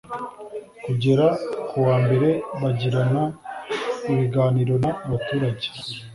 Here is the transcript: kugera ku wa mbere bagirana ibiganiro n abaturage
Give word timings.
kugera 0.85 1.25
ku 1.67 1.77
wa 1.85 1.95
mbere 2.03 2.29
bagirana 2.61 3.23
ibiganiro 4.11 4.73
n 4.83 4.85
abaturage 4.91 5.67